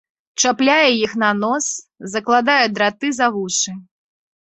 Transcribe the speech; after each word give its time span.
Чапляе 0.43 0.87
іх 1.05 1.13
на 1.25 1.29
нос, 1.43 1.69
закладае 2.17 2.59
драты 2.75 3.15
за 3.23 3.33
вушы. 3.37 3.79